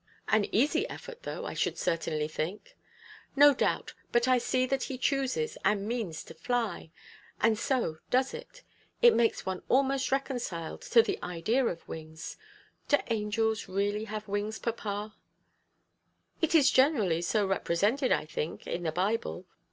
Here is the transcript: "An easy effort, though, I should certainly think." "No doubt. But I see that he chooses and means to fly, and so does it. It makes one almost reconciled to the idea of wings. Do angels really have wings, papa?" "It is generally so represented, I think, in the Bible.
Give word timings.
"An 0.29 0.45
easy 0.51 0.89
effort, 0.89 1.21
though, 1.21 1.45
I 1.45 1.53
should 1.53 1.77
certainly 1.77 2.27
think." 2.27 2.75
"No 3.35 3.53
doubt. 3.53 3.93
But 4.11 4.27
I 4.27 4.39
see 4.39 4.65
that 4.65 4.85
he 4.85 4.97
chooses 4.97 5.59
and 5.63 5.87
means 5.87 6.23
to 6.23 6.33
fly, 6.33 6.89
and 7.39 7.55
so 7.55 7.99
does 8.09 8.33
it. 8.33 8.63
It 9.03 9.13
makes 9.13 9.45
one 9.45 9.61
almost 9.69 10.11
reconciled 10.11 10.81
to 10.89 11.03
the 11.03 11.19
idea 11.21 11.63
of 11.67 11.87
wings. 11.87 12.37
Do 12.87 12.97
angels 13.11 13.69
really 13.69 14.05
have 14.05 14.27
wings, 14.27 14.57
papa?" 14.57 15.13
"It 16.41 16.55
is 16.55 16.71
generally 16.71 17.21
so 17.21 17.45
represented, 17.45 18.11
I 18.11 18.25
think, 18.25 18.65
in 18.65 18.81
the 18.81 18.91
Bible. 18.91 19.45